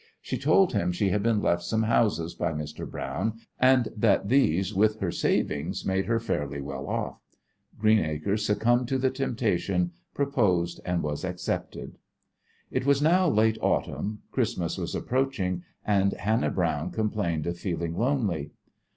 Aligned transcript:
She 0.19 0.39
told 0.39 0.73
him 0.73 0.91
she 0.91 1.09
had 1.11 1.21
been 1.21 1.43
left 1.43 1.61
some 1.61 1.83
houses 1.83 2.33
by 2.33 2.53
Mr. 2.53 2.89
Browne 2.89 3.33
and 3.59 3.89
that 3.95 4.29
these 4.29 4.73
with 4.73 4.99
her 4.99 5.11
savings 5.11 5.85
made 5.85 6.07
her 6.07 6.19
fairly 6.19 6.59
well 6.59 6.87
off. 6.87 7.21
Greenacre 7.77 8.37
succumbed 8.37 8.87
to 8.87 8.97
the 8.97 9.11
temptation; 9.11 9.91
proposed 10.15 10.79
and 10.85 11.03
was 11.03 11.23
accepted. 11.23 11.99
It 12.71 12.83
was 12.83 12.99
now 12.99 13.27
late 13.29 13.59
autumn, 13.61 14.23
Christmas 14.31 14.75
was 14.75 14.95
approaching, 14.95 15.61
and 15.85 16.13
Hannah 16.13 16.49
Browne 16.49 16.89
complained 16.89 17.45
of 17.45 17.59
feeling 17.59 17.95
lonely. 17.95 18.53